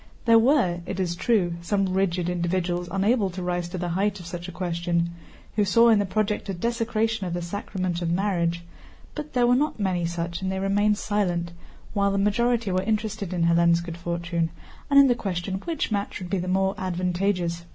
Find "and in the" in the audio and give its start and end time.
14.89-15.13